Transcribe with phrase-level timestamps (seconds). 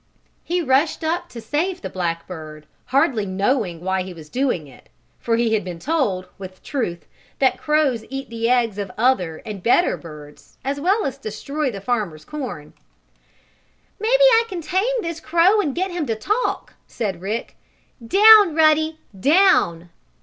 [0.43, 4.89] He rushed up to save the black bird, hardly knowing why he was doing it,
[5.19, 7.05] for he had been told, with truth,
[7.37, 11.81] that crows eat the eggs of other, and better birds, as well as destroy the
[11.81, 12.73] farmer's corn.
[13.99, 17.55] "Maybe I can tame this crow and get him to talk," said Rick.
[18.07, 18.97] "Down, Ruddy!
[19.19, 19.91] Down!"